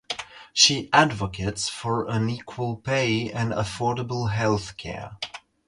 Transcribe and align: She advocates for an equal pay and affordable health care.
She 0.51 0.89
advocates 0.91 1.69
for 1.69 2.09
an 2.09 2.27
equal 2.27 2.77
pay 2.77 3.31
and 3.31 3.51
affordable 3.51 4.31
health 4.31 4.75
care. 4.75 5.17